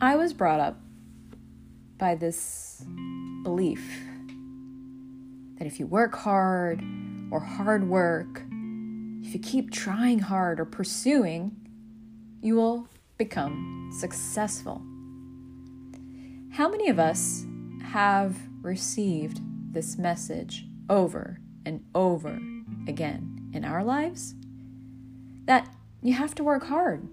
I 0.00 0.14
was 0.14 0.32
brought 0.32 0.60
up 0.60 0.80
by 1.98 2.14
this 2.14 2.84
belief 3.42 3.84
that 5.58 5.66
if 5.66 5.80
you 5.80 5.88
work 5.88 6.14
hard 6.14 6.80
or 7.32 7.40
hard 7.40 7.88
work, 7.88 8.44
if 9.22 9.34
you 9.34 9.40
keep 9.40 9.72
trying 9.72 10.20
hard 10.20 10.60
or 10.60 10.64
pursuing, 10.64 11.50
you 12.40 12.54
will 12.54 12.88
become 13.16 13.90
successful. 13.98 14.80
How 16.52 16.68
many 16.68 16.88
of 16.88 17.00
us 17.00 17.44
have 17.82 18.36
received 18.62 19.40
this 19.72 19.98
message 19.98 20.64
over 20.88 21.40
and 21.66 21.84
over 21.96 22.38
again 22.86 23.50
in 23.52 23.64
our 23.64 23.82
lives? 23.82 24.36
That 25.46 25.68
you 26.02 26.12
have 26.12 26.36
to 26.36 26.44
work 26.44 26.64
hard, 26.66 27.08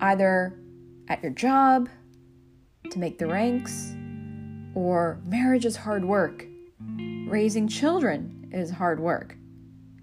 either 0.00 0.56
at 1.10 1.22
your 1.22 1.32
job 1.32 1.88
to 2.90 2.98
make 2.98 3.18
the 3.18 3.26
ranks, 3.26 3.94
or 4.74 5.20
marriage 5.26 5.66
is 5.66 5.76
hard 5.76 6.04
work, 6.04 6.46
raising 7.26 7.66
children 7.68 8.48
is 8.52 8.70
hard 8.70 9.00
work. 9.00 9.36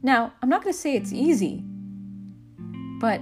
Now, 0.03 0.33
I'm 0.41 0.49
not 0.49 0.63
going 0.63 0.73
to 0.73 0.79
say 0.79 0.95
it's 0.95 1.13
easy, 1.13 1.63
but 2.99 3.21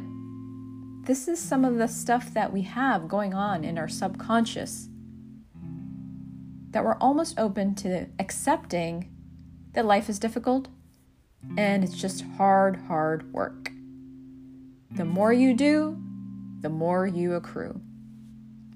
this 1.04 1.28
is 1.28 1.40
some 1.40 1.64
of 1.64 1.78
the 1.78 1.88
stuff 1.88 2.34
that 2.34 2.52
we 2.52 2.64
have 2.64 3.08
going 3.08 3.36
on 3.36 3.64
in 3.64 3.78
our 3.78 3.88
subconscious 3.88 4.90
that 6.72 6.84
we're 6.84 6.98
almost 6.98 7.40
open 7.40 7.76
to 7.76 8.08
accepting 8.20 9.16
that 9.74 9.86
life 9.86 10.10
is 10.10 10.20
difficult 10.20 10.68
and 11.56 11.84
it's 11.84 11.96
just 11.96 12.24
hard, 12.38 12.76
hard 12.88 13.32
work. 13.32 13.70
The 14.92 15.06
more 15.06 15.32
you 15.32 15.54
do, 15.54 16.02
the 16.62 16.70
more 16.70 17.06
you 17.06 17.34
accrue. 17.34 17.80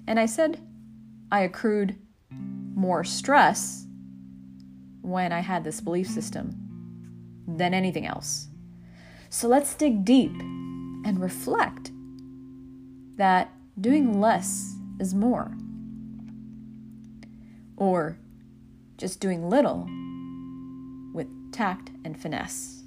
And 0.06 0.18
I 0.18 0.26
said 0.26 0.60
I 1.30 1.40
accrued 1.40 1.96
more 2.30 3.04
stress 3.04 3.86
when 5.02 5.32
I 5.32 5.40
had 5.40 5.64
this 5.64 5.80
belief 5.80 6.08
system 6.08 6.56
than 7.46 7.74
anything 7.74 8.06
else. 8.06 8.48
So 9.28 9.48
let's 9.48 9.74
dig 9.74 10.04
deep 10.04 10.32
and 11.04 11.20
reflect 11.20 11.92
that 13.16 13.52
doing 13.80 14.20
less 14.20 14.74
is 14.98 15.14
more. 15.14 15.52
Or 17.76 18.18
just 18.96 19.20
doing 19.20 19.48
little 19.48 19.88
with 21.12 21.28
tact 21.52 21.90
and 22.04 22.20
finesse. 22.20 22.82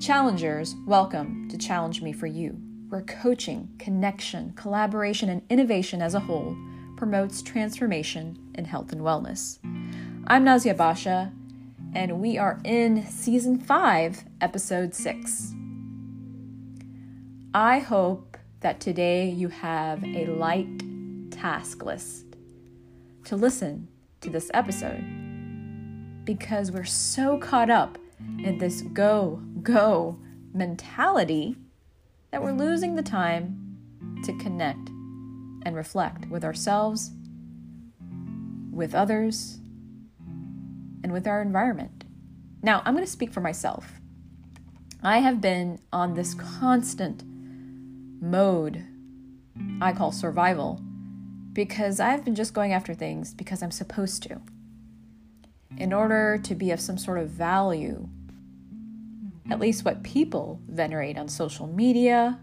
Challengers, 0.00 0.74
welcome 0.86 1.48
to 1.48 1.58
Challenge 1.58 2.02
Me 2.02 2.12
for 2.12 2.26
You, 2.26 2.60
where 2.92 3.00
coaching, 3.00 3.70
connection, 3.78 4.52
collaboration, 4.54 5.30
and 5.30 5.40
innovation 5.48 6.02
as 6.02 6.12
a 6.12 6.20
whole 6.20 6.54
promotes 6.94 7.40
transformation 7.40 8.38
in 8.54 8.66
health 8.66 8.92
and 8.92 9.00
wellness. 9.00 9.58
I'm 10.26 10.44
Nazia 10.44 10.76
Basha, 10.76 11.32
and 11.94 12.20
we 12.20 12.36
are 12.36 12.60
in 12.64 13.06
season 13.06 13.58
5, 13.58 14.24
episode 14.42 14.94
6. 14.94 15.54
I 17.54 17.78
hope 17.78 18.36
that 18.60 18.78
today 18.78 19.26
you 19.26 19.48
have 19.48 20.04
a 20.04 20.26
light 20.26 20.68
task 21.30 21.82
list 21.86 22.26
to 23.24 23.36
listen 23.36 23.88
to 24.20 24.28
this 24.28 24.50
episode 24.52 25.02
because 26.26 26.70
we're 26.70 26.84
so 26.84 27.38
caught 27.38 27.70
up 27.70 27.96
in 28.44 28.58
this 28.58 28.82
go, 28.82 29.40
go 29.62 30.18
mentality 30.52 31.56
that 32.32 32.42
we're 32.42 32.52
losing 32.52 32.96
the 32.96 33.02
time 33.02 33.78
to 34.24 34.36
connect 34.38 34.88
and 35.64 35.76
reflect 35.76 36.26
with 36.28 36.44
ourselves, 36.44 37.12
with 38.72 38.94
others, 38.94 39.58
and 41.04 41.12
with 41.12 41.26
our 41.26 41.42
environment. 41.42 42.04
Now, 42.62 42.82
I'm 42.84 42.94
going 42.94 43.04
to 43.04 43.10
speak 43.10 43.32
for 43.32 43.40
myself. 43.40 44.00
I 45.02 45.18
have 45.18 45.40
been 45.40 45.78
on 45.92 46.14
this 46.14 46.34
constant 46.34 47.22
mode 48.20 48.84
I 49.80 49.92
call 49.92 50.12
survival 50.12 50.80
because 51.52 52.00
I've 52.00 52.24
been 52.24 52.34
just 52.34 52.54
going 52.54 52.72
after 52.72 52.94
things 52.94 53.34
because 53.34 53.62
I'm 53.62 53.70
supposed 53.70 54.22
to. 54.22 54.40
In 55.76 55.92
order 55.92 56.38
to 56.42 56.54
be 56.54 56.70
of 56.70 56.80
some 56.80 56.96
sort 56.98 57.18
of 57.18 57.28
value, 57.28 58.08
at 59.50 59.60
least 59.60 59.84
what 59.84 60.02
people 60.02 60.60
venerate 60.68 61.18
on 61.18 61.28
social 61.28 61.66
media, 61.66 62.38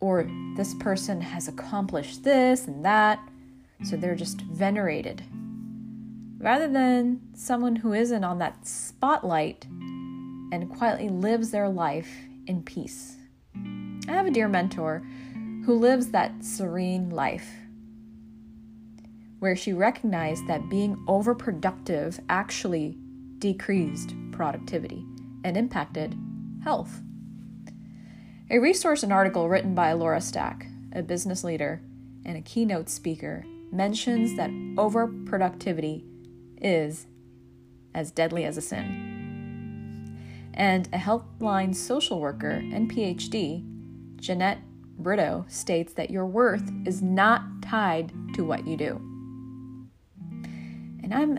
or 0.00 0.28
this 0.56 0.74
person 0.74 1.20
has 1.20 1.48
accomplished 1.48 2.22
this 2.22 2.66
and 2.66 2.84
that, 2.84 3.18
so 3.84 3.96
they're 3.96 4.14
just 4.14 4.40
venerated 4.42 5.22
rather 6.38 6.68
than 6.68 7.20
someone 7.34 7.76
who 7.76 7.92
isn't 7.92 8.24
on 8.24 8.38
that 8.38 8.66
spotlight 8.66 9.64
and 9.64 10.70
quietly 10.76 11.08
lives 11.08 11.50
their 11.50 11.68
life 11.68 12.08
in 12.46 12.62
peace. 12.62 13.16
I 14.08 14.12
have 14.12 14.26
a 14.26 14.30
dear 14.30 14.48
mentor 14.48 15.02
who 15.64 15.74
lives 15.74 16.08
that 16.08 16.44
serene 16.44 17.10
life 17.10 17.48
where 19.38 19.56
she 19.56 19.72
recognized 19.72 20.46
that 20.46 20.70
being 20.70 20.96
overproductive 21.08 22.20
actually 22.28 22.96
decreased 23.38 24.14
productivity 24.32 25.04
and 25.46 25.56
impacted 25.56 26.18
health. 26.64 27.00
A 28.50 28.58
resource 28.58 29.04
and 29.04 29.12
article 29.12 29.48
written 29.48 29.76
by 29.76 29.92
Laura 29.92 30.20
Stack, 30.20 30.66
a 30.92 31.02
business 31.02 31.44
leader 31.44 31.80
and 32.24 32.36
a 32.36 32.42
keynote 32.42 32.88
speaker, 32.88 33.44
mentions 33.70 34.36
that 34.36 34.50
overproductivity 34.50 36.02
is 36.60 37.06
as 37.94 38.10
deadly 38.10 38.44
as 38.44 38.56
a 38.56 38.60
sin. 38.60 40.18
And 40.52 40.88
a 40.92 40.98
Healthline 40.98 41.76
social 41.76 42.18
worker 42.18 42.50
and 42.50 42.90
PhD, 42.90 43.64
Jeanette 44.16 44.58
Brito, 44.98 45.44
states 45.48 45.92
that 45.92 46.10
your 46.10 46.26
worth 46.26 46.68
is 46.84 47.02
not 47.02 47.62
tied 47.62 48.12
to 48.34 48.44
what 48.44 48.66
you 48.66 48.76
do. 48.76 49.00
And 51.04 51.14
I'm 51.14 51.38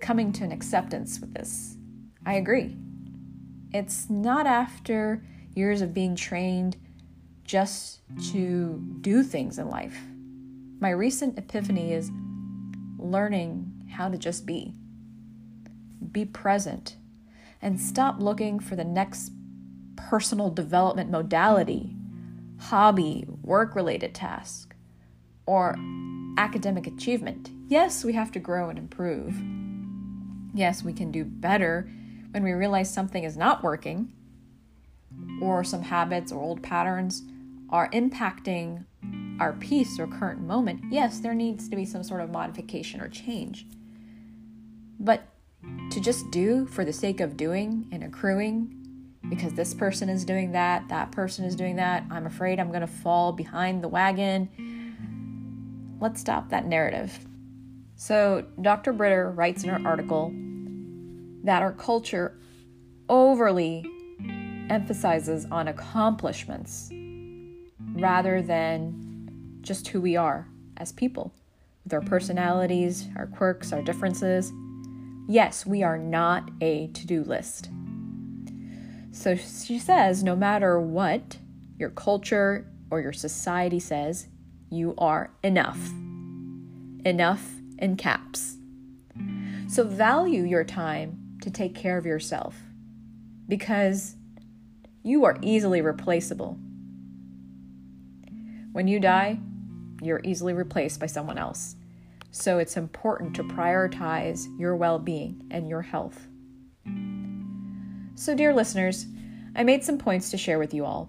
coming 0.00 0.32
to 0.32 0.44
an 0.44 0.52
acceptance 0.52 1.20
with 1.20 1.34
this. 1.34 1.76
I 2.24 2.34
agree. 2.34 2.76
It's 3.72 4.08
not 4.08 4.46
after 4.46 5.22
years 5.54 5.80
of 5.80 5.94
being 5.94 6.16
trained 6.16 6.76
just 7.44 8.00
to 8.32 8.82
do 9.00 9.22
things 9.22 9.58
in 9.58 9.68
life. 9.68 9.96
My 10.80 10.90
recent 10.90 11.38
epiphany 11.38 11.92
is 11.92 12.10
learning 12.98 13.72
how 13.92 14.08
to 14.08 14.18
just 14.18 14.46
be. 14.46 14.74
Be 16.12 16.24
present 16.24 16.96
and 17.62 17.80
stop 17.80 18.20
looking 18.20 18.60
for 18.60 18.76
the 18.76 18.84
next 18.84 19.32
personal 19.96 20.50
development 20.50 21.10
modality, 21.10 21.96
hobby, 22.58 23.24
work 23.42 23.74
related 23.74 24.14
task, 24.14 24.74
or 25.46 25.76
academic 26.36 26.86
achievement. 26.86 27.50
Yes, 27.68 28.04
we 28.04 28.12
have 28.12 28.30
to 28.32 28.38
grow 28.38 28.68
and 28.68 28.78
improve. 28.78 29.34
Yes, 30.54 30.82
we 30.82 30.92
can 30.92 31.10
do 31.10 31.24
better 31.24 31.90
when 32.36 32.44
we 32.44 32.52
realize 32.52 32.92
something 32.92 33.24
is 33.24 33.34
not 33.34 33.62
working 33.62 34.12
or 35.40 35.64
some 35.64 35.80
habits 35.80 36.30
or 36.30 36.38
old 36.38 36.62
patterns 36.62 37.22
are 37.70 37.88
impacting 37.92 38.84
our 39.40 39.54
peace 39.54 39.98
or 39.98 40.06
current 40.06 40.42
moment. 40.42 40.82
Yes, 40.90 41.20
there 41.20 41.32
needs 41.32 41.66
to 41.70 41.76
be 41.76 41.86
some 41.86 42.02
sort 42.02 42.20
of 42.20 42.30
modification 42.30 43.00
or 43.00 43.08
change. 43.08 43.64
But 45.00 45.22
to 45.92 45.98
just 45.98 46.30
do 46.30 46.66
for 46.66 46.84
the 46.84 46.92
sake 46.92 47.20
of 47.20 47.38
doing 47.38 47.88
and 47.90 48.04
accruing, 48.04 49.14
because 49.30 49.54
this 49.54 49.72
person 49.72 50.10
is 50.10 50.26
doing 50.26 50.52
that, 50.52 50.86
that 50.90 51.12
person 51.12 51.46
is 51.46 51.56
doing 51.56 51.76
that, 51.76 52.04
I'm 52.10 52.26
afraid 52.26 52.60
I'm 52.60 52.68
going 52.68 52.82
to 52.82 52.86
fall 52.86 53.32
behind 53.32 53.82
the 53.82 53.88
wagon. 53.88 54.50
Let's 56.02 56.20
stop 56.20 56.50
that 56.50 56.66
narrative. 56.66 57.18
So, 57.94 58.44
Dr. 58.60 58.92
Brito 58.92 59.30
writes 59.30 59.64
in 59.64 59.70
her 59.70 59.88
article 59.88 60.34
that 61.46 61.62
our 61.62 61.72
culture 61.72 62.36
overly 63.08 63.88
emphasizes 64.68 65.46
on 65.52 65.68
accomplishments 65.68 66.90
rather 67.94 68.42
than 68.42 69.58
just 69.60 69.86
who 69.88 70.00
we 70.00 70.16
are 70.16 70.48
as 70.76 70.90
people, 70.90 71.32
with 71.84 71.94
our 71.94 72.00
personalities, 72.00 73.08
our 73.16 73.28
quirks, 73.28 73.72
our 73.72 73.80
differences. 73.80 74.52
Yes, 75.28 75.64
we 75.64 75.84
are 75.84 75.96
not 75.96 76.50
a 76.60 76.88
to 76.88 77.06
do 77.06 77.22
list. 77.22 77.70
So 79.12 79.36
she 79.36 79.78
says 79.78 80.24
no 80.24 80.34
matter 80.34 80.80
what 80.80 81.38
your 81.78 81.90
culture 81.90 82.68
or 82.90 83.00
your 83.00 83.12
society 83.12 83.78
says, 83.78 84.26
you 84.68 84.94
are 84.98 85.30
enough. 85.44 85.92
Enough 87.04 87.52
in 87.78 87.96
caps. 87.96 88.56
So 89.68 89.84
value 89.84 90.42
your 90.42 90.64
time 90.64 91.22
to 91.46 91.50
take 91.52 91.76
care 91.76 91.96
of 91.96 92.04
yourself 92.04 92.56
because 93.46 94.16
you 95.04 95.24
are 95.24 95.38
easily 95.42 95.80
replaceable. 95.80 96.58
When 98.72 98.88
you 98.88 98.98
die, 98.98 99.38
you're 100.02 100.20
easily 100.24 100.54
replaced 100.54 100.98
by 100.98 101.06
someone 101.06 101.38
else. 101.38 101.76
So 102.32 102.58
it's 102.58 102.76
important 102.76 103.36
to 103.36 103.44
prioritize 103.44 104.44
your 104.58 104.74
well 104.74 104.98
being 104.98 105.46
and 105.52 105.68
your 105.68 105.82
health. 105.82 106.26
So, 108.16 108.34
dear 108.34 108.52
listeners, 108.52 109.06
I 109.54 109.62
made 109.62 109.84
some 109.84 109.98
points 109.98 110.32
to 110.32 110.36
share 110.36 110.58
with 110.58 110.74
you 110.74 110.84
all. 110.84 111.08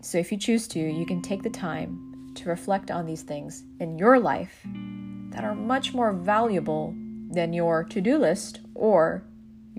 So, 0.00 0.18
if 0.18 0.30
you 0.30 0.38
choose 0.38 0.68
to, 0.68 0.78
you 0.78 1.04
can 1.06 1.22
take 1.22 1.42
the 1.42 1.50
time 1.50 2.32
to 2.36 2.48
reflect 2.48 2.92
on 2.92 3.04
these 3.04 3.22
things 3.22 3.64
in 3.80 3.98
your 3.98 4.20
life 4.20 4.60
that 5.30 5.42
are 5.42 5.56
much 5.56 5.92
more 5.92 6.12
valuable 6.12 6.94
than 7.30 7.52
your 7.52 7.82
to 7.84 8.00
do 8.00 8.16
list 8.16 8.60
or 8.74 9.24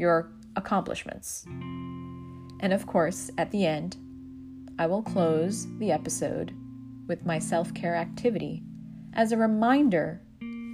your 0.01 0.31
accomplishments. 0.57 1.45
And 1.47 2.73
of 2.73 2.87
course, 2.87 3.29
at 3.37 3.51
the 3.51 3.65
end, 3.65 3.95
I 4.77 4.87
will 4.87 5.03
close 5.03 5.67
the 5.77 5.91
episode 5.91 6.53
with 7.07 7.25
my 7.25 7.39
self 7.39 7.73
care 7.73 7.95
activity 7.95 8.63
as 9.13 9.31
a 9.31 9.37
reminder 9.37 10.21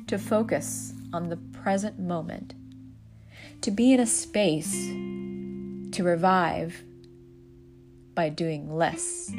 to 0.08 0.18
focus 0.18 0.94
on 1.12 1.30
the 1.30 1.38
present 1.38 2.00
moment, 2.00 2.56
to 3.62 3.70
be 3.70 3.94
in 3.94 4.00
a 4.00 4.06
space 4.06 4.74
to 5.92 6.04
revive 6.04 6.84
by 8.16 8.30
doing 8.30 8.74
less. 8.74 9.32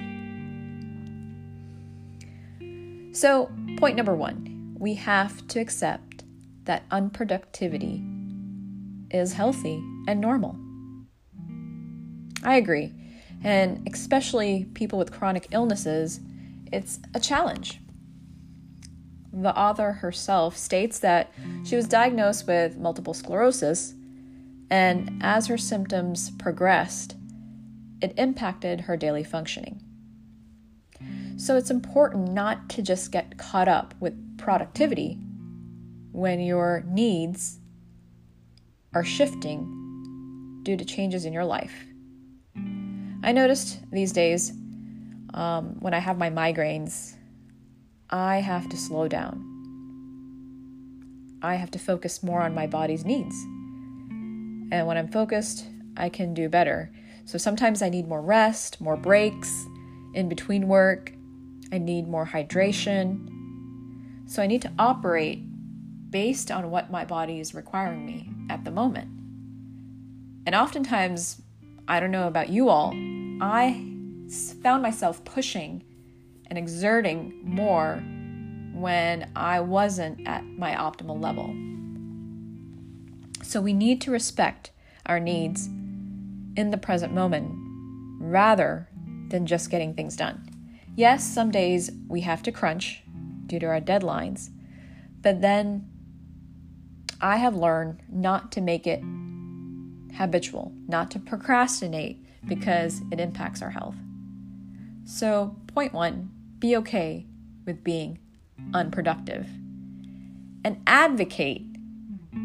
So, 3.12 3.50
point 3.78 3.96
number 3.96 4.14
one 4.14 4.76
we 4.78 4.94
have 4.94 5.44
to 5.48 5.58
accept 5.58 6.22
that 6.64 6.88
unproductivity 6.90 8.07
is 9.10 9.32
healthy 9.32 9.82
and 10.06 10.20
normal. 10.20 10.56
I 12.42 12.56
agree. 12.56 12.92
And 13.42 13.88
especially 13.92 14.66
people 14.74 14.98
with 14.98 15.12
chronic 15.12 15.48
illnesses, 15.50 16.20
it's 16.72 16.98
a 17.14 17.20
challenge. 17.20 17.80
The 19.32 19.56
author 19.56 19.92
herself 19.92 20.56
states 20.56 20.98
that 21.00 21.32
she 21.64 21.76
was 21.76 21.86
diagnosed 21.86 22.46
with 22.46 22.78
multiple 22.78 23.14
sclerosis, 23.14 23.94
and 24.70 25.20
as 25.22 25.46
her 25.46 25.58
symptoms 25.58 26.30
progressed, 26.32 27.14
it 28.00 28.14
impacted 28.16 28.82
her 28.82 28.96
daily 28.96 29.24
functioning. 29.24 29.82
So 31.36 31.56
it's 31.56 31.70
important 31.70 32.32
not 32.32 32.68
to 32.70 32.82
just 32.82 33.12
get 33.12 33.38
caught 33.38 33.68
up 33.68 33.94
with 34.00 34.38
productivity 34.38 35.18
when 36.10 36.40
your 36.40 36.84
needs 36.88 37.60
are 38.94 39.04
shifting 39.04 40.60
due 40.62 40.76
to 40.76 40.84
changes 40.84 41.24
in 41.24 41.32
your 41.32 41.44
life. 41.44 41.86
I 43.22 43.32
noticed 43.32 43.78
these 43.90 44.12
days 44.12 44.52
um, 45.34 45.76
when 45.80 45.94
I 45.94 45.98
have 45.98 46.18
my 46.18 46.30
migraines, 46.30 47.14
I 48.10 48.36
have 48.36 48.68
to 48.70 48.76
slow 48.76 49.08
down. 49.08 49.44
I 51.42 51.54
have 51.54 51.70
to 51.72 51.78
focus 51.78 52.22
more 52.22 52.40
on 52.40 52.54
my 52.54 52.66
body's 52.66 53.04
needs. 53.04 53.34
And 54.70 54.86
when 54.86 54.96
I'm 54.96 55.08
focused, 55.08 55.66
I 55.96 56.08
can 56.08 56.34
do 56.34 56.48
better. 56.48 56.90
So 57.24 57.38
sometimes 57.38 57.82
I 57.82 57.88
need 57.88 58.08
more 58.08 58.22
rest, 58.22 58.80
more 58.80 58.96
breaks 58.96 59.66
in 60.14 60.28
between 60.28 60.68
work. 60.68 61.12
I 61.70 61.78
need 61.78 62.08
more 62.08 62.26
hydration. 62.26 63.28
So 64.26 64.42
I 64.42 64.46
need 64.46 64.62
to 64.62 64.72
operate 64.78 65.42
based 66.10 66.50
on 66.50 66.70
what 66.70 66.90
my 66.90 67.04
body 67.04 67.40
is 67.40 67.54
requiring 67.54 68.06
me 68.06 68.30
at 68.48 68.64
the 68.64 68.70
moment. 68.70 69.08
And 70.46 70.54
oftentimes, 70.54 71.42
I 71.86 72.00
don't 72.00 72.10
know 72.10 72.26
about 72.26 72.48
you 72.48 72.68
all, 72.68 72.92
I 73.40 73.84
found 74.62 74.82
myself 74.82 75.24
pushing 75.24 75.84
and 76.46 76.58
exerting 76.58 77.40
more 77.44 78.02
when 78.72 79.30
I 79.34 79.60
wasn't 79.60 80.26
at 80.26 80.44
my 80.44 80.74
optimal 80.74 81.20
level. 81.22 81.54
So 83.42 83.60
we 83.60 83.72
need 83.72 84.00
to 84.02 84.10
respect 84.10 84.70
our 85.06 85.20
needs 85.20 85.66
in 86.56 86.70
the 86.70 86.78
present 86.78 87.12
moment 87.12 87.50
rather 88.20 88.88
than 89.28 89.46
just 89.46 89.70
getting 89.70 89.94
things 89.94 90.16
done. 90.16 90.48
Yes, 90.96 91.24
some 91.24 91.50
days 91.50 91.90
we 92.08 92.22
have 92.22 92.42
to 92.42 92.52
crunch 92.52 93.02
due 93.46 93.58
to 93.58 93.66
our 93.66 93.80
deadlines, 93.80 94.50
but 95.22 95.40
then 95.40 95.88
I 97.20 97.36
have 97.36 97.56
learned 97.56 98.02
not 98.10 98.52
to 98.52 98.60
make 98.60 98.86
it 98.86 99.02
habitual, 100.16 100.72
not 100.86 101.10
to 101.12 101.18
procrastinate 101.18 102.24
because 102.46 103.02
it 103.10 103.20
impacts 103.20 103.62
our 103.62 103.70
health. 103.70 103.96
So, 105.04 105.56
point 105.66 105.92
one 105.92 106.30
be 106.58 106.76
okay 106.76 107.26
with 107.64 107.84
being 107.84 108.18
unproductive 108.74 109.48
and 110.64 110.82
advocate 110.86 111.62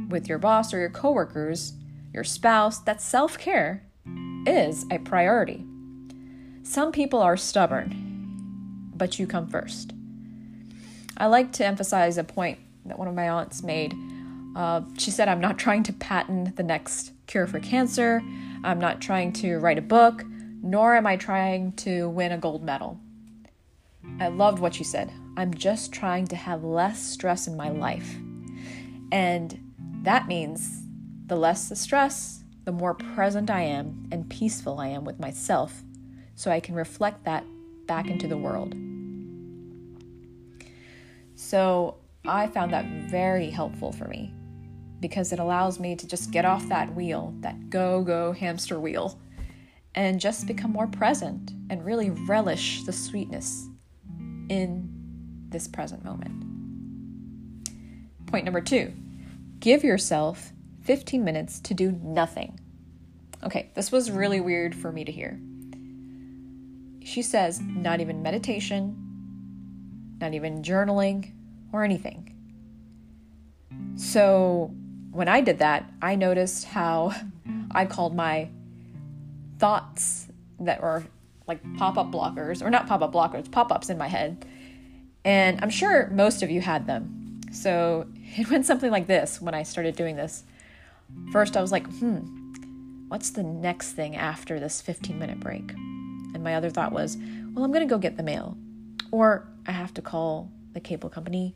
with 0.10 0.28
your 0.30 0.38
boss 0.38 0.74
or 0.74 0.80
your 0.80 0.90
coworkers, 0.90 1.74
your 2.14 2.24
spouse, 2.24 2.80
that 2.80 3.02
self 3.02 3.38
care 3.38 3.84
is 4.46 4.86
a 4.92 5.00
priority. 5.00 5.66
Some 6.64 6.92
people 6.92 7.20
are 7.20 7.38
stubborn, 7.38 8.92
but 8.96 9.20
you 9.20 9.28
come 9.28 9.48
first. 9.48 9.94
I 11.18 11.28
like 11.28 11.52
to 11.54 11.66
emphasize 11.66 12.18
a 12.18 12.24
point 12.24 12.60
that 12.86 12.98
one 12.98 13.08
of 13.08 13.16
my 13.16 13.30
aunts 13.30 13.64
made. 13.64 13.94
Uh, 14.56 14.82
she 14.98 15.10
said, 15.10 15.28
I'm 15.28 15.42
not 15.42 15.58
trying 15.58 15.84
to 15.84 15.94
patent 15.94 16.56
the 16.56 16.64
next 16.64 17.12
cure 17.28 17.48
for 17.48 17.60
cancer. 17.60 18.22
I'm 18.64 18.80
not 18.80 19.02
trying 19.02 19.34
to 19.34 19.58
write 19.58 19.78
a 19.78 19.82
book, 19.82 20.24
nor 20.62 20.96
am 20.96 21.08
I 21.08 21.18
trying 21.18 21.74
to 21.74 22.10
win 22.10 22.32
a 22.32 22.38
gold 22.38 22.64
medal. 22.64 23.00
I 24.20 24.28
loved 24.28 24.60
what 24.60 24.76
she 24.76 24.84
said. 24.84 25.12
I'm 25.38 25.54
just 25.54 25.92
trying 25.92 26.28
to 26.28 26.36
have 26.36 26.64
less 26.64 27.02
stress 27.02 27.48
in 27.48 27.58
my 27.58 27.70
life. 27.70 28.16
And 29.12 29.74
that 30.04 30.28
means 30.28 30.84
the 31.26 31.36
less 31.36 31.70
the 31.70 31.76
stress, 31.76 32.44
the 32.66 32.72
more 32.72 32.94
present 32.94 33.50
I 33.50 33.62
am 33.62 34.08
and 34.12 34.30
peaceful 34.30 34.80
I 34.80 34.88
am 34.88 35.04
with 35.04 35.20
myself, 35.20 35.82
so 36.36 36.52
I 36.52 36.60
can 36.60 36.76
reflect 36.76 37.26
that 37.26 37.46
back 37.88 38.08
into 38.08 38.28
the 38.28 38.38
world. 38.38 38.76
So 41.36 41.98
I 42.26 42.48
found 42.48 42.72
that 42.74 42.86
very 43.10 43.50
helpful 43.50 43.92
for 43.92 44.08
me 44.08 44.34
because 45.04 45.34
it 45.34 45.40
allows 45.40 45.82
me 45.82 45.98
to 45.98 46.08
just 46.08 46.32
get 46.32 46.46
off 46.46 46.66
that 46.70 46.96
wheel, 46.96 47.36
that 47.42 47.70
go, 47.70 48.02
go 48.04 48.32
hamster 48.32 48.80
wheel, 48.80 49.20
and 49.96 50.18
just 50.18 50.48
become 50.48 50.72
more 50.72 50.88
present 50.88 51.52
and 51.70 51.86
really 51.86 52.10
relish 52.10 52.84
the 52.84 52.94
sweetness 52.94 53.68
in 54.48 54.90
this 55.50 55.68
present 55.68 56.06
moment. 56.06 56.46
Point 58.28 58.46
number 58.46 58.62
two 58.62 58.94
give 59.60 59.84
yourself 59.84 60.54
15 60.84 61.22
minutes 61.22 61.60
to 61.60 61.74
do 61.74 61.92
nothing. 61.92 62.58
Okay, 63.44 63.72
this 63.76 63.92
was 63.92 64.10
really 64.10 64.40
weird 64.40 64.74
for 64.74 64.90
me 64.90 65.04
to 65.04 65.12
hear. 65.12 65.38
She 67.04 67.22
says, 67.22 67.60
not 67.60 68.00
even 68.00 68.24
meditation, 68.24 68.96
not 70.22 70.34
even 70.34 70.62
journaling, 70.62 71.34
or 71.74 71.84
anything. 71.84 72.30
So 73.98 74.74
when 75.14 75.28
I 75.28 75.42
did 75.42 75.60
that, 75.60 75.90
I 76.02 76.16
noticed 76.16 76.66
how 76.66 77.14
I 77.72 77.86
called 77.86 78.16
my 78.16 78.50
thoughts 79.60 80.28
that 80.60 80.82
were 80.82 81.04
like 81.48 81.62
pop 81.78 81.98
up 81.98 82.12
blockers, 82.12 82.62
or 82.62 82.70
not 82.70 82.88
pop 82.88 83.02
up 83.02 83.14
blockers, 83.14 83.50
pop 83.50 83.72
ups 83.72 83.90
in 83.90 83.98
my 83.98 84.08
head. 84.08 84.46
And 85.24 85.60
I'm 85.62 85.70
sure 85.70 86.10
most 86.10 86.42
of 86.42 86.50
you 86.50 86.62
had 86.62 86.88
them. 86.88 87.42
So 87.52 88.08
it 88.16 88.50
went 88.50 88.66
something 88.66 88.92
like 88.92 89.08
this 89.08 89.40
when 89.40 89.54
I 89.54 89.64
started 89.64 89.96
doing 89.96 90.16
this. 90.16 90.44
First, 91.32 91.56
I 91.56 91.62
was 91.62 91.72
like, 91.72 91.86
hmm, 92.00 92.20
what's 93.08 93.30
the 93.30 93.44
next 93.44 93.92
thing 93.92 94.16
after 94.16 94.60
this 94.60 94.82
15 94.82 95.20
minute 95.20 95.40
break? 95.40 95.72
And 95.74 96.44
my 96.44 96.56
other 96.56 96.72
thought 96.72 96.92
was, 96.92 97.18
well, 97.54 97.64
I'm 97.64 97.72
going 97.72 97.88
to 97.88 97.94
go 97.94 98.00
get 98.00 98.18
the 98.18 98.24
mail. 98.24 98.58
Or 99.12 99.48
I 99.68 99.74
have 99.74 99.94
to 99.94 100.02
call 100.02 100.50
the 100.74 100.80
cable 100.80 101.10
company. 101.10 101.56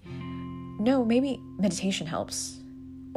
No, 0.79 1.03
maybe 1.03 1.41
meditation 1.57 2.05
helps. 2.05 2.59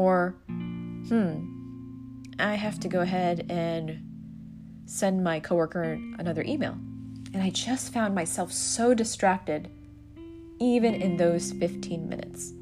Or, 0.01 0.35
hmm, 0.49 2.23
I 2.39 2.55
have 2.55 2.81
to 2.81 2.89
go 2.89 3.01
ahead 3.01 3.45
and 3.51 4.01
send 4.87 5.23
my 5.23 5.41
coworker 5.41 5.93
another 6.19 6.43
email. 6.43 6.73
And 7.35 7.43
I 7.43 7.51
just 7.51 7.93
found 7.93 8.15
myself 8.15 8.51
so 8.51 8.95
distracted, 8.95 9.71
even 10.59 10.95
in 10.95 11.19
those 11.19 11.53
15 11.53 12.09
minutes. 12.09 12.55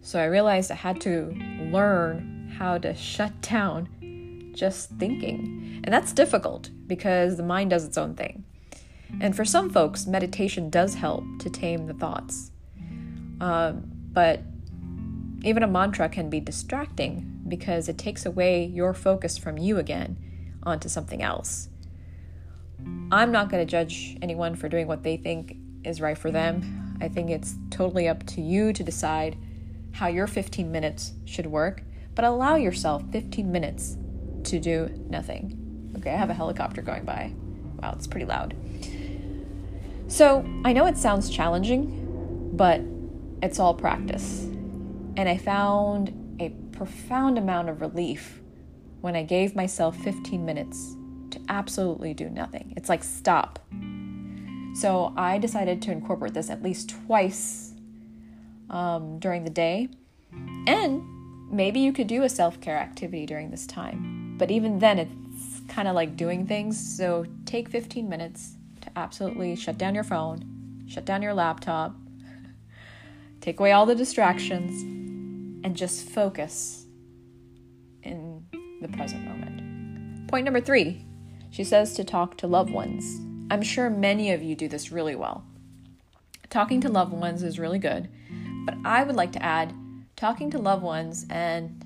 So 0.00 0.18
I 0.18 0.24
realized 0.24 0.72
I 0.72 0.74
had 0.74 1.00
to 1.02 1.32
learn 1.70 2.52
how 2.58 2.78
to 2.78 2.92
shut 2.92 3.40
down 3.40 3.88
just 4.56 4.90
thinking. 4.98 5.82
And 5.84 5.94
that's 5.94 6.12
difficult 6.12 6.68
because 6.88 7.36
the 7.36 7.44
mind 7.44 7.70
does 7.70 7.84
its 7.84 7.96
own 7.96 8.16
thing. 8.16 8.44
And 9.20 9.36
for 9.36 9.44
some 9.44 9.70
folks, 9.70 10.04
meditation 10.04 10.68
does 10.68 10.96
help 10.96 11.22
to 11.38 11.48
tame 11.48 11.86
the 11.86 11.94
thoughts. 11.94 12.50
Um, 13.40 13.84
but 14.12 14.42
even 15.42 15.62
a 15.62 15.66
mantra 15.66 16.08
can 16.08 16.30
be 16.30 16.40
distracting 16.40 17.42
because 17.48 17.88
it 17.88 17.98
takes 17.98 18.26
away 18.26 18.64
your 18.64 18.94
focus 18.94 19.38
from 19.38 19.58
you 19.58 19.78
again 19.78 20.16
onto 20.62 20.88
something 20.88 21.22
else. 21.22 21.68
I'm 23.10 23.32
not 23.32 23.48
going 23.48 23.64
to 23.64 23.70
judge 23.70 24.16
anyone 24.22 24.54
for 24.54 24.68
doing 24.68 24.86
what 24.86 25.02
they 25.02 25.16
think 25.16 25.56
is 25.84 26.00
right 26.00 26.18
for 26.18 26.30
them. 26.30 26.98
I 27.00 27.08
think 27.08 27.30
it's 27.30 27.54
totally 27.70 28.08
up 28.08 28.26
to 28.26 28.40
you 28.40 28.72
to 28.72 28.82
decide 28.82 29.36
how 29.92 30.08
your 30.08 30.26
15 30.26 30.70
minutes 30.70 31.12
should 31.24 31.46
work, 31.46 31.82
but 32.14 32.24
allow 32.24 32.56
yourself 32.56 33.02
15 33.12 33.50
minutes 33.50 33.96
to 34.44 34.58
do 34.58 34.90
nothing. 35.08 35.92
Okay, 35.98 36.10
I 36.10 36.16
have 36.16 36.30
a 36.30 36.34
helicopter 36.34 36.82
going 36.82 37.04
by. 37.04 37.32
Wow, 37.80 37.94
it's 37.96 38.06
pretty 38.06 38.26
loud. 38.26 38.54
So 40.08 40.44
I 40.64 40.72
know 40.72 40.86
it 40.86 40.96
sounds 40.96 41.30
challenging, 41.30 42.50
but 42.54 42.80
it's 43.42 43.58
all 43.58 43.74
practice. 43.74 44.46
And 45.16 45.28
I 45.28 45.38
found 45.38 46.36
a 46.40 46.50
profound 46.72 47.38
amount 47.38 47.68
of 47.68 47.80
relief 47.80 48.40
when 49.00 49.16
I 49.16 49.22
gave 49.22 49.54
myself 49.54 49.96
15 49.96 50.44
minutes 50.44 50.96
to 51.30 51.40
absolutely 51.48 52.14
do 52.14 52.28
nothing. 52.28 52.74
It's 52.76 52.88
like 52.88 53.02
stop. 53.02 53.58
So 54.74 55.14
I 55.16 55.38
decided 55.38 55.80
to 55.82 55.92
incorporate 55.92 56.34
this 56.34 56.50
at 56.50 56.62
least 56.62 56.90
twice 56.90 57.72
um, 58.68 59.18
during 59.18 59.44
the 59.44 59.50
day. 59.50 59.88
And 60.66 61.02
maybe 61.50 61.80
you 61.80 61.92
could 61.92 62.08
do 62.08 62.24
a 62.24 62.28
self 62.28 62.60
care 62.60 62.76
activity 62.76 63.24
during 63.24 63.50
this 63.50 63.66
time. 63.66 64.36
But 64.36 64.50
even 64.50 64.78
then, 64.78 64.98
it's 64.98 65.60
kind 65.68 65.88
of 65.88 65.94
like 65.94 66.16
doing 66.16 66.46
things. 66.46 66.96
So 66.96 67.24
take 67.46 67.70
15 67.70 68.08
minutes 68.08 68.56
to 68.82 68.90
absolutely 68.96 69.56
shut 69.56 69.78
down 69.78 69.94
your 69.94 70.04
phone, 70.04 70.84
shut 70.86 71.06
down 71.06 71.22
your 71.22 71.32
laptop, 71.32 71.94
take 73.40 73.60
away 73.60 73.72
all 73.72 73.86
the 73.86 73.94
distractions, 73.94 74.95
and 75.66 75.76
just 75.76 76.08
focus 76.08 76.86
in 78.04 78.46
the 78.80 78.86
present 78.86 79.24
moment. 79.24 80.28
Point 80.28 80.44
number 80.44 80.60
three 80.60 81.04
she 81.50 81.64
says 81.64 81.94
to 81.94 82.04
talk 82.04 82.38
to 82.38 82.46
loved 82.46 82.70
ones. 82.70 83.20
I'm 83.50 83.62
sure 83.62 83.90
many 83.90 84.30
of 84.30 84.44
you 84.44 84.54
do 84.54 84.68
this 84.68 84.92
really 84.92 85.16
well. 85.16 85.44
Talking 86.50 86.80
to 86.82 86.88
loved 86.88 87.12
ones 87.12 87.42
is 87.42 87.58
really 87.58 87.80
good, 87.80 88.08
but 88.64 88.76
I 88.84 89.02
would 89.02 89.16
like 89.16 89.32
to 89.32 89.42
add 89.42 89.74
talking 90.14 90.52
to 90.52 90.58
loved 90.58 90.84
ones 90.84 91.26
and 91.30 91.84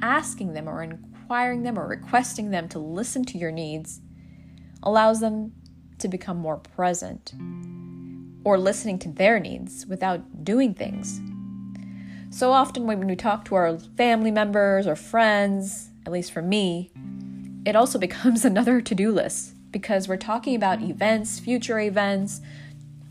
asking 0.00 0.52
them 0.52 0.68
or 0.68 0.84
inquiring 0.84 1.64
them 1.64 1.76
or 1.76 1.88
requesting 1.88 2.50
them 2.50 2.68
to 2.68 2.78
listen 2.78 3.24
to 3.24 3.38
your 3.38 3.50
needs 3.50 4.00
allows 4.84 5.18
them 5.18 5.52
to 5.98 6.06
become 6.06 6.36
more 6.36 6.58
present 6.58 7.32
or 8.44 8.56
listening 8.56 9.00
to 9.00 9.08
their 9.08 9.40
needs 9.40 9.84
without 9.86 10.44
doing 10.44 10.74
things. 10.74 11.20
So 12.32 12.50
often, 12.50 12.86
when 12.86 13.06
we 13.06 13.14
talk 13.14 13.44
to 13.44 13.56
our 13.56 13.78
family 13.78 14.30
members 14.30 14.86
or 14.86 14.96
friends, 14.96 15.90
at 16.06 16.12
least 16.12 16.32
for 16.32 16.40
me, 16.40 16.90
it 17.66 17.76
also 17.76 17.98
becomes 18.06 18.44
another 18.46 18.80
to 18.80 18.94
do 18.94 19.12
list 19.12 19.54
because 19.70 20.08
we're 20.08 20.16
talking 20.16 20.56
about 20.56 20.80
events, 20.80 21.38
future 21.38 21.78
events, 21.78 22.40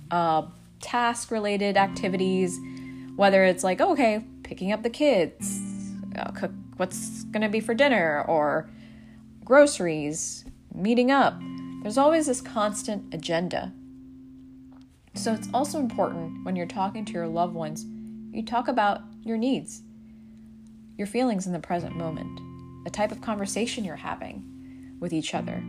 uh, 0.09 0.47
task 0.79 1.29
related 1.29 1.77
activities, 1.77 2.59
whether 3.15 3.43
it's 3.43 3.63
like, 3.63 3.79
oh, 3.79 3.91
okay, 3.91 4.25
picking 4.41 4.71
up 4.71 4.81
the 4.81 4.89
kids, 4.89 5.61
uh, 6.17 6.31
cook 6.31 6.51
what's 6.77 7.23
going 7.25 7.43
to 7.43 7.49
be 7.49 7.59
for 7.59 7.75
dinner, 7.75 8.25
or 8.27 8.67
groceries, 9.45 10.45
meeting 10.73 11.11
up. 11.11 11.39
There's 11.83 11.99
always 11.99 12.25
this 12.25 12.41
constant 12.41 13.13
agenda. 13.13 13.71
So 15.13 15.31
it's 15.33 15.47
also 15.53 15.77
important 15.77 16.43
when 16.43 16.55
you're 16.55 16.65
talking 16.65 17.05
to 17.05 17.13
your 17.13 17.27
loved 17.27 17.53
ones, 17.53 17.85
you 18.31 18.43
talk 18.43 18.67
about 18.67 19.01
your 19.23 19.37
needs, 19.37 19.81
your 20.97 21.07
feelings 21.07 21.47
in 21.47 21.53
the 21.53 21.59
present 21.59 21.95
moment, 21.95 22.39
the 22.83 22.89
type 22.89 23.11
of 23.11 23.21
conversation 23.21 23.83
you're 23.83 23.95
having 23.95 24.97
with 24.99 25.13
each 25.13 25.33
other. 25.33 25.63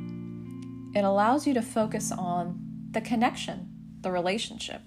It 0.94 1.04
allows 1.04 1.46
you 1.46 1.54
to 1.54 1.62
focus 1.62 2.12
on 2.12 2.60
the 2.90 3.00
connection, 3.00 3.68
the 4.02 4.10
relationship. 4.10 4.82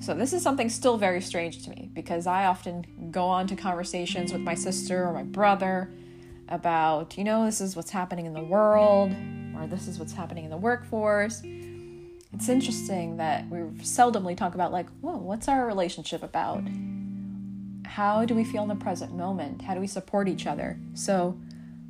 So, 0.00 0.14
this 0.14 0.32
is 0.32 0.42
something 0.42 0.68
still 0.68 0.96
very 0.96 1.20
strange 1.20 1.62
to 1.64 1.70
me 1.70 1.90
because 1.92 2.26
I 2.26 2.46
often 2.46 3.10
go 3.12 3.26
on 3.26 3.46
to 3.48 3.56
conversations 3.56 4.32
with 4.32 4.42
my 4.42 4.54
sister 4.54 5.04
or 5.06 5.12
my 5.12 5.22
brother 5.22 5.92
about, 6.48 7.16
you 7.16 7.24
know, 7.24 7.44
this 7.44 7.60
is 7.60 7.76
what's 7.76 7.90
happening 7.90 8.26
in 8.26 8.32
the 8.32 8.42
world 8.42 9.12
or 9.56 9.66
this 9.66 9.86
is 9.86 9.98
what's 9.98 10.12
happening 10.12 10.44
in 10.44 10.50
the 10.50 10.56
workforce. 10.56 11.42
It's 12.32 12.48
interesting 12.48 13.18
that 13.18 13.48
we 13.48 13.58
seldomly 13.84 14.36
talk 14.36 14.54
about, 14.54 14.72
like, 14.72 14.88
whoa, 15.00 15.16
what's 15.16 15.48
our 15.48 15.66
relationship 15.66 16.22
about? 16.22 16.64
How 17.86 18.24
do 18.24 18.34
we 18.34 18.44
feel 18.44 18.62
in 18.62 18.68
the 18.68 18.74
present 18.74 19.14
moment? 19.14 19.62
How 19.62 19.74
do 19.74 19.80
we 19.80 19.86
support 19.86 20.28
each 20.28 20.46
other? 20.46 20.78
So, 20.94 21.38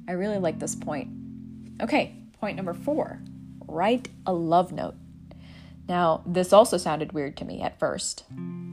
I 0.08 0.12
really 0.12 0.38
like 0.38 0.58
this 0.58 0.74
point. 0.74 1.08
Okay, 1.80 2.16
point 2.40 2.56
number 2.56 2.74
four 2.74 3.20
write 3.68 4.08
a 4.26 4.32
love 4.32 4.72
note. 4.72 4.94
Now, 5.88 6.22
this 6.26 6.52
also 6.52 6.76
sounded 6.76 7.12
weird 7.12 7.36
to 7.38 7.44
me 7.44 7.62
at 7.62 7.78
first. 7.78 8.24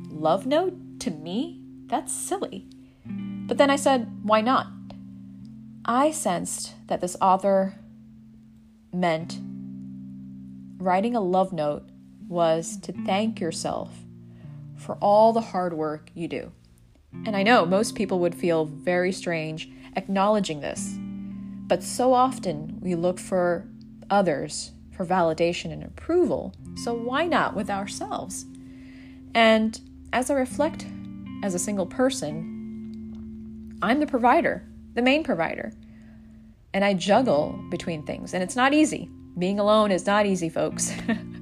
Love 0.09 0.45
note 0.45 0.99
to 0.99 1.11
me? 1.11 1.61
That's 1.87 2.13
silly. 2.13 2.67
But 3.05 3.57
then 3.57 3.69
I 3.69 3.77
said, 3.77 4.07
why 4.23 4.41
not? 4.41 4.67
I 5.85 6.11
sensed 6.11 6.73
that 6.87 7.01
this 7.01 7.15
author 7.21 7.75
meant 8.93 9.39
writing 10.77 11.15
a 11.15 11.21
love 11.21 11.51
note 11.51 11.89
was 12.27 12.77
to 12.77 12.91
thank 12.91 13.39
yourself 13.39 13.89
for 14.75 14.95
all 14.95 15.33
the 15.33 15.41
hard 15.41 15.73
work 15.73 16.11
you 16.13 16.27
do. 16.27 16.51
And 17.25 17.35
I 17.35 17.43
know 17.43 17.65
most 17.65 17.95
people 17.95 18.19
would 18.19 18.35
feel 18.35 18.65
very 18.65 19.11
strange 19.11 19.69
acknowledging 19.95 20.61
this 20.61 20.97
but 21.69 21.83
so 21.83 22.13
often 22.13 22.79
we 22.81 22.95
look 22.95 23.19
for 23.19 23.67
others 24.09 24.71
for 24.91 25.05
validation 25.05 25.71
and 25.71 25.83
approval, 25.83 26.51
so 26.75 26.95
why 26.95 27.27
not 27.27 27.55
with 27.55 27.69
ourselves? 27.69 28.45
And 29.35 29.79
as 30.11 30.31
I 30.31 30.33
reflect 30.33 30.87
as 31.43 31.53
a 31.53 31.59
single 31.59 31.85
person, 31.85 33.77
I'm 33.83 33.99
the 33.99 34.07
provider, 34.07 34.67
the 34.95 35.03
main 35.03 35.23
provider. 35.23 35.71
And 36.73 36.83
I 36.83 36.95
juggle 36.95 37.63
between 37.69 38.03
things, 38.03 38.33
and 38.33 38.41
it's 38.41 38.55
not 38.55 38.73
easy. 38.73 39.07
Being 39.37 39.59
alone 39.59 39.91
is 39.91 40.07
not 40.07 40.25
easy, 40.25 40.49
folks. 40.49 40.91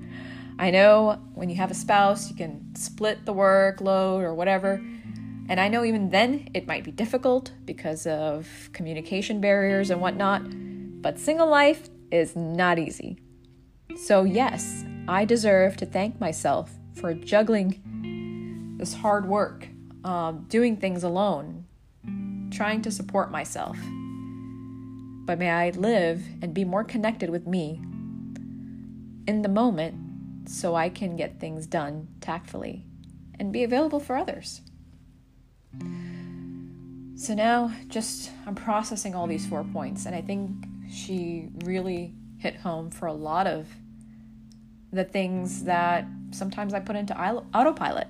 I 0.59 0.71
know 0.71 1.21
when 1.35 1.49
you 1.49 1.55
have 1.55 1.71
a 1.71 1.75
spouse, 1.75 2.29
you 2.29 2.35
can 2.35 2.75
split 2.75 3.25
the 3.25 3.33
workload 3.33 4.23
or 4.23 4.35
whatever, 4.35 4.81
and 5.49 5.59
I 5.59 5.67
know 5.69 5.83
even 5.83 6.09
then 6.09 6.49
it 6.53 6.67
might 6.67 6.83
be 6.83 6.91
difficult 6.91 7.51
because 7.65 8.05
of 8.05 8.69
communication 8.73 9.39
barriers 9.39 9.89
and 9.89 10.01
whatnot, 10.01 10.43
but 11.01 11.19
single 11.19 11.47
life 11.47 11.89
is 12.11 12.35
not 12.35 12.79
easy. 12.79 13.17
So, 13.95 14.23
yes, 14.23 14.83
I 15.07 15.25
deserve 15.25 15.77
to 15.77 15.85
thank 15.85 16.19
myself 16.19 16.71
for 16.93 17.13
juggling 17.13 18.75
this 18.77 18.93
hard 18.93 19.25
work, 19.25 19.67
um, 20.03 20.45
doing 20.49 20.77
things 20.77 21.03
alone, 21.03 21.65
trying 22.51 22.81
to 22.83 22.91
support 22.91 23.31
myself. 23.31 23.77
But 25.25 25.39
may 25.39 25.49
I 25.49 25.69
live 25.71 26.23
and 26.41 26.53
be 26.53 26.63
more 26.63 26.83
connected 26.83 27.29
with 27.29 27.47
me 27.47 27.81
in 29.27 29.41
the 29.41 29.49
moment 29.49 30.49
so 30.49 30.75
I 30.75 30.89
can 30.89 31.15
get 31.15 31.39
things 31.39 31.67
done 31.67 32.07
tactfully 32.21 32.85
and 33.39 33.51
be 33.51 33.63
available 33.63 33.99
for 33.99 34.15
others. 34.15 34.61
So 37.15 37.33
now, 37.33 37.71
just 37.87 38.31
I'm 38.45 38.55
processing 38.55 39.15
all 39.15 39.27
these 39.27 39.45
four 39.45 39.63
points, 39.63 40.05
and 40.05 40.15
I 40.15 40.21
think 40.21 40.51
she 40.89 41.49
really 41.65 42.13
hit 42.37 42.55
home 42.55 42.91
for 42.91 43.07
a 43.07 43.13
lot 43.13 43.47
of 43.47 43.67
the 44.91 45.03
things 45.03 45.63
that 45.63 46.05
sometimes 46.31 46.73
I 46.73 46.79
put 46.79 46.95
into 46.95 47.19
autopilot. 47.53 48.07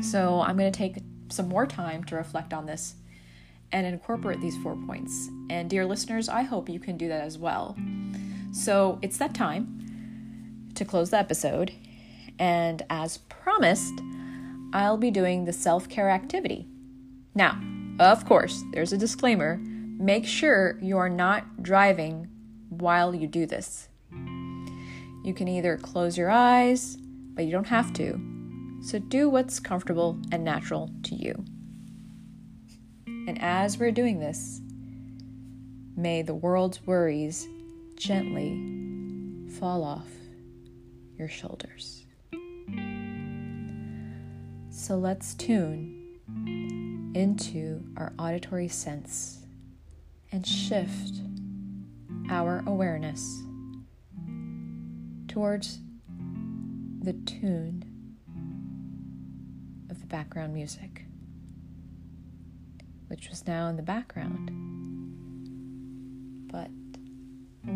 So 0.00 0.40
I'm 0.40 0.56
going 0.56 0.70
to 0.70 0.76
take 0.76 0.96
some 1.28 1.48
more 1.48 1.66
time 1.66 2.04
to 2.04 2.16
reflect 2.16 2.52
on 2.52 2.66
this 2.66 2.96
and 3.70 3.86
incorporate 3.86 4.40
these 4.40 4.56
four 4.58 4.76
points. 4.86 5.28
And 5.48 5.70
dear 5.70 5.86
listeners, 5.86 6.28
I 6.28 6.42
hope 6.42 6.68
you 6.68 6.78
can 6.78 6.96
do 6.96 7.08
that 7.08 7.22
as 7.22 7.38
well. 7.38 7.76
So 8.52 8.98
it's 9.00 9.16
that 9.18 9.34
time 9.34 10.70
to 10.74 10.84
close 10.84 11.10
the 11.10 11.18
episode. 11.18 11.72
And 12.38 12.82
as 12.90 13.18
promised, 13.18 13.94
I'll 14.72 14.96
be 14.96 15.10
doing 15.10 15.44
the 15.44 15.52
self 15.52 15.88
care 15.88 16.10
activity. 16.10 16.66
Now, 17.34 17.60
of 17.98 18.24
course, 18.24 18.62
there's 18.72 18.92
a 18.92 18.98
disclaimer 18.98 19.56
make 19.56 20.26
sure 20.26 20.78
you 20.82 20.98
are 20.98 21.08
not 21.08 21.62
driving 21.62 22.28
while 22.68 23.14
you 23.14 23.26
do 23.26 23.46
this. 23.46 23.88
You 24.10 25.32
can 25.34 25.46
either 25.46 25.76
close 25.76 26.18
your 26.18 26.30
eyes, 26.30 26.96
but 27.34 27.44
you 27.44 27.52
don't 27.52 27.68
have 27.68 27.92
to. 27.94 28.20
So 28.82 28.98
do 28.98 29.28
what's 29.28 29.60
comfortable 29.60 30.18
and 30.32 30.42
natural 30.42 30.90
to 31.04 31.14
you. 31.14 31.44
And 33.06 33.40
as 33.40 33.78
we're 33.78 33.92
doing 33.92 34.18
this, 34.18 34.60
may 35.96 36.22
the 36.22 36.34
world's 36.34 36.84
worries 36.84 37.46
gently 37.96 38.58
fall 39.58 39.84
off 39.84 40.08
your 41.16 41.28
shoulders. 41.28 42.01
So 44.74 44.96
let's 44.96 45.34
tune 45.34 47.12
into 47.14 47.84
our 47.98 48.14
auditory 48.18 48.68
sense 48.68 49.44
and 50.32 50.46
shift 50.46 51.20
our 52.30 52.64
awareness 52.66 53.42
towards 55.28 55.78
the 57.02 57.12
tune 57.12 57.84
of 59.90 60.00
the 60.00 60.06
background 60.06 60.54
music, 60.54 61.04
which 63.08 63.28
was 63.28 63.46
now 63.46 63.68
in 63.68 63.76
the 63.76 63.82
background. 63.82 64.50
But 66.50 66.70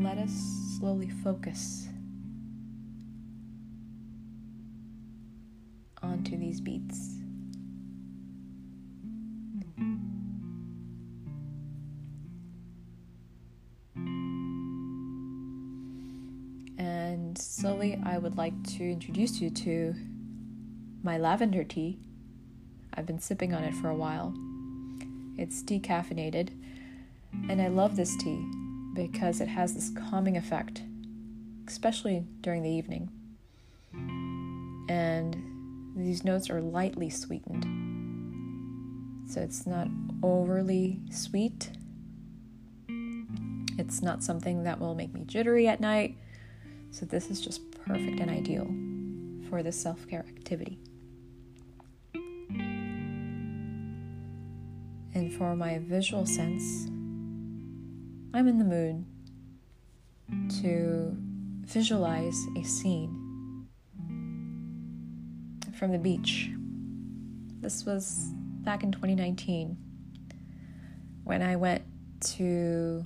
let 0.01 0.17
us 0.17 0.33
slowly 0.79 1.11
focus 1.11 1.89
onto 6.27 6.39
these 6.39 6.61
beats. 6.61 7.13
And 16.79 17.39
slowly, 17.39 18.01
I 18.05 18.19
would 18.19 18.37
like 18.37 18.61
to 18.79 18.83
introduce 18.83 19.41
you 19.41 19.51
to 19.51 19.95
my 21.03 21.17
lavender 21.19 21.63
tea. 21.65 21.99
I've 22.95 23.07
been 23.07 23.21
sipping 23.21 23.55
on 23.55 23.63
it 23.63 23.75
for 23.75 23.89
a 23.89 23.95
while. 23.95 24.35
It's 25.39 25.63
decaffeinated, 25.63 26.51
and 27.49 27.61
I 27.61 27.69
love 27.69 27.97
this 27.97 28.17
tea 28.17 28.45
because 28.95 29.41
it 29.41 29.49
has 29.49 29.75
this 29.75 29.91
calming 29.91 30.37
effect, 30.37 30.83
especially 31.69 32.25
during 32.41 32.63
the 32.63 32.71
evening. 32.71 33.11
And 34.89 35.46
these 35.97 36.25
notes 36.25 36.51
are 36.51 36.61
lightly 36.61 37.09
sweetened, 37.09 37.65
so 39.31 39.41
it's 39.41 39.67
not 39.67 39.89
overly 40.23 41.01
sweet. 41.11 41.71
It's 43.79 44.03
not 44.03 44.23
something 44.23 44.65
that 44.65 44.79
will 44.79 44.95
make 44.95 45.15
me 45.15 45.25
jittery 45.25 45.67
at 45.69 45.81
night, 45.81 46.19
so 46.91 47.07
this 47.07 47.31
is 47.31 47.41
just 47.41 47.71
perfect 47.71 48.21
and 48.21 48.31
ideal 48.31 48.67
for 49.49 49.63
this 49.63 49.81
self 49.81 50.07
care 50.07 50.27
activity. 50.37 50.79
And 55.15 55.33
for 55.33 55.57
my 55.57 55.79
visual 55.79 56.27
sense, 56.27 56.89
I'm 58.35 58.49
in 58.49 58.59
the 58.59 58.65
mood 58.65 59.07
to 60.61 61.17
visualize 61.65 62.39
a 62.55 62.63
scene 62.65 63.26
from 65.77 65.93
the 65.93 65.99
beach. 65.99 66.51
This 67.61 67.85
was 67.85 68.31
back 68.65 68.83
in 68.83 68.93
2019 68.93 69.77
when 71.25 71.43
I 71.43 71.57
went 71.57 71.83
to 72.37 73.05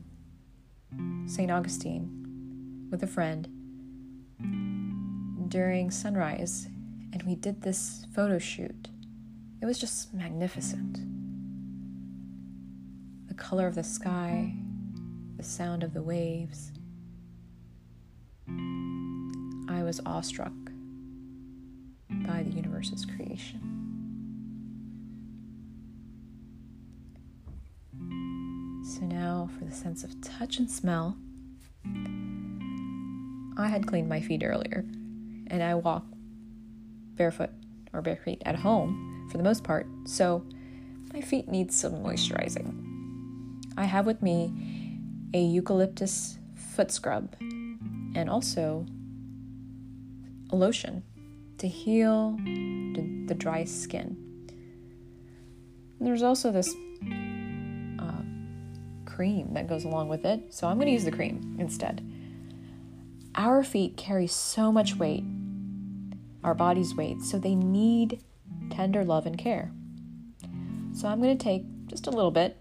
St. 1.27 1.51
Augustine 1.51 2.89
with 2.91 3.03
a 3.03 3.09
friend 3.09 3.49
during 5.49 5.91
sunrise 5.91 6.69
and 7.13 7.23
we 7.25 7.35
did 7.35 7.63
this 7.63 8.07
photo 8.15 8.39
shoot. 8.39 8.89
It 9.61 9.67
was 9.67 9.79
just 9.79 10.15
magnificent. 10.15 10.99
The 13.27 13.35
color 13.35 13.67
of 13.67 13.75
the 13.75 13.83
sky, 13.83 14.55
the 15.37 15.43
sound 15.43 15.83
of 15.83 15.93
the 15.93 16.03
waves. 16.03 16.71
I 19.69 19.83
was 19.83 20.01
awestruck 20.07 20.53
by 22.31 22.43
the 22.45 22.51
universe's 22.51 23.05
creation. 23.05 23.61
So 28.85 29.01
now 29.03 29.49
for 29.59 29.65
the 29.65 29.73
sense 29.73 30.05
of 30.05 30.21
touch 30.21 30.59
and 30.59 30.71
smell. 30.71 31.17
I 33.57 33.69
had 33.69 33.87
cleaned 33.87 34.09
my 34.09 34.21
feet 34.21 34.43
earlier, 34.45 34.85
and 35.49 35.63
I 35.63 35.75
walk 35.75 36.05
barefoot 37.17 37.51
or 37.93 38.01
bare 38.01 38.21
feet 38.25 38.43
at 38.47 38.57
home 38.57 39.29
for 39.31 39.37
the 39.37 39.45
most 39.45 39.65
part, 39.65 39.87
so 40.05 40.45
my 41.13 41.21
feet 41.21 41.49
need 41.49 41.73
some 41.73 41.95
moisturizing. 41.95 42.73
I 43.77 43.85
have 43.85 44.07
with 44.07 44.23
me 44.23 44.53
a 45.35 45.43
eucalyptus 45.43 46.39
foot 46.55 46.91
scrub, 46.93 47.35
and 47.41 48.31
also 48.31 48.87
a 50.51 50.57
lotion 50.57 51.03
to 51.61 51.69
heal 51.69 52.37
the, 52.45 53.25
the 53.27 53.35
dry 53.35 53.65
skin. 53.65 54.17
And 55.99 56.09
there's 56.09 56.23
also 56.23 56.51
this 56.51 56.75
uh, 57.99 58.23
cream 59.05 59.53
that 59.53 59.69
goes 59.69 59.85
along 59.85 60.09
with 60.09 60.25
it, 60.25 60.53
so 60.53 60.67
I'm 60.67 60.77
going 60.77 60.87
to 60.87 60.93
use 60.93 61.05
the 61.05 61.13
cream 61.13 61.57
instead. 61.59 62.05
Our 63.35 63.63
feet 63.63 63.97
carry 63.97 64.27
so 64.27 64.73
much 64.73 64.97
weight, 64.97 65.25
our 66.43 66.55
body's 66.55 66.95
weight, 66.95 67.21
so 67.21 67.39
they 67.39 67.55
need 67.55 68.23
tender 68.71 69.05
love 69.05 69.27
and 69.27 69.37
care. 69.37 69.71
So 70.95 71.09
I'm 71.09 71.21
going 71.21 71.37
to 71.37 71.45
take 71.45 71.65
just 71.87 72.07
a 72.07 72.11
little 72.11 72.31
bit 72.31 72.61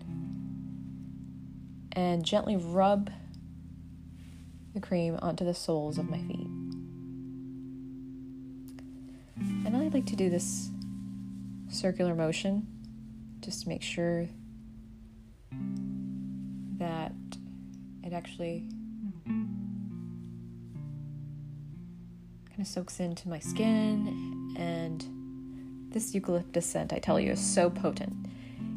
and 1.94 2.26
gently 2.26 2.58
rub 2.58 3.10
the 4.74 4.82
cream 4.82 5.18
onto 5.22 5.46
the 5.46 5.54
soles 5.54 5.98
of 5.98 6.10
my 6.10 6.22
feet. 6.24 6.48
And 9.66 9.76
I 9.76 9.90
like 9.90 10.06
to 10.08 10.16
do 10.16 10.30
this 10.30 10.70
circular 11.70 12.16
motion 12.16 12.68
just 13.42 13.64
to 13.64 13.70
make 13.70 13.82
sure 13.82 14.28
that 16.78 17.14
it 18.04 18.14
actually 18.14 18.68
kind 19.26 19.50
of 22.60 22.68
soaks 22.68 23.00
into 23.00 23.30
my 23.30 23.40
skin 23.40 24.56
and 24.58 25.06
this 25.94 26.14
eucalyptus 26.14 26.66
scent 26.66 26.94
I 26.94 27.00
tell 27.00 27.20
you 27.20 27.32
is 27.32 27.40
so 27.40 27.70
potent 27.70 28.14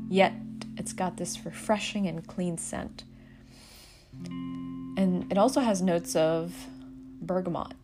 yet 0.09 0.33
it's 0.77 0.93
got 0.93 1.17
this 1.17 1.45
refreshing 1.45 2.07
and 2.07 2.27
clean 2.27 2.59
scent. 2.59 3.05
And 4.27 5.31
it 5.31 5.39
also 5.39 5.61
has 5.61 5.83
notes 5.83 6.17
of 6.17 6.55
bergamot, 7.21 7.75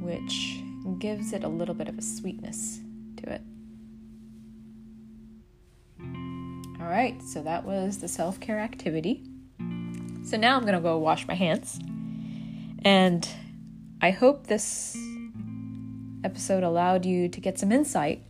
which 0.00 0.60
gives 0.94 1.32
it 1.32 1.44
a 1.44 1.48
little 1.48 1.74
bit 1.74 1.88
of 1.88 1.98
a 1.98 2.02
sweetness 2.02 2.80
to 3.18 3.32
it. 3.32 3.42
All 6.80 6.86
right, 6.86 7.20
so 7.22 7.42
that 7.42 7.64
was 7.64 7.98
the 7.98 8.08
self 8.08 8.38
care 8.40 8.60
activity. 8.60 9.24
So 10.24 10.36
now 10.36 10.56
I'm 10.56 10.62
going 10.62 10.74
to 10.74 10.80
go 10.80 10.98
wash 10.98 11.26
my 11.26 11.34
hands. 11.34 11.78
And 12.84 13.28
I 14.00 14.10
hope 14.10 14.46
this 14.46 14.96
episode 16.24 16.62
allowed 16.62 17.04
you 17.04 17.28
to 17.28 17.40
get 17.40 17.58
some 17.58 17.72
insight 17.72 18.22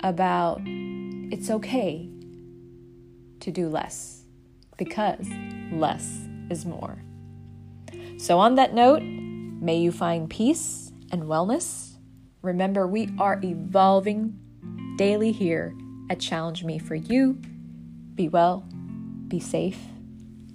about 0.00 0.60
it's 0.64 1.50
okay 1.50 2.08
to 3.40 3.50
do 3.50 3.68
less 3.68 4.24
because 4.76 5.28
less 5.72 6.26
is 6.50 6.64
more. 6.64 7.02
So, 8.18 8.38
on 8.38 8.54
that 8.54 8.74
note, 8.74 9.02
may 9.02 9.78
you 9.78 9.90
find 9.90 10.28
peace 10.30 10.91
and 11.12 11.24
wellness. 11.24 11.92
Remember, 12.40 12.86
we 12.86 13.14
are 13.18 13.38
evolving 13.44 14.38
daily 14.96 15.30
here 15.30 15.74
at 16.10 16.18
Challenge 16.18 16.64
Me 16.64 16.78
for 16.78 16.94
You. 16.94 17.34
Be 18.14 18.28
well, 18.28 18.66
be 19.28 19.38
safe, 19.38 19.78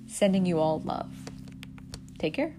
sending 0.08 0.46
you 0.46 0.60
all 0.60 0.80
love. 0.80 1.12
Take 2.18 2.34
care. 2.34 2.56